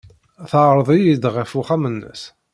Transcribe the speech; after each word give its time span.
Teɛreḍ-iyi-d 0.51 1.23
ɣer 1.27 1.35
uxxam-nnes. 1.61 2.23